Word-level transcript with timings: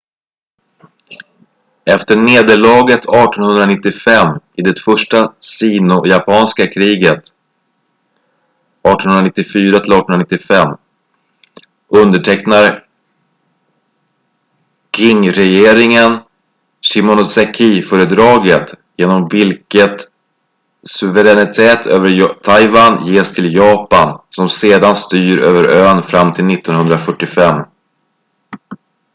efter 1.85 2.15
nederlaget 2.15 2.99
1895 2.99 4.39
i 4.53 4.61
det 4.61 4.79
första 4.79 5.33
sino-japanska 5.39 6.65
kriget 6.73 7.21
1894-1895 8.83 10.77
undertecknar 11.89 12.85
qingregeringen 14.95 16.19
shimonosekiföredraget 16.81 18.73
genom 18.97 19.27
vilket 19.31 20.07
suveränitet 20.83 21.85
över 21.85 22.33
taiwan 22.43 23.05
ges 23.07 23.33
till 23.33 23.55
japan 23.55 24.21
som 24.29 24.49
sedan 24.49 24.95
styr 24.95 25.39
över 25.39 25.65
ön 25.69 26.03
fram 26.03 26.33
till 26.33 26.45
1945 26.45 27.63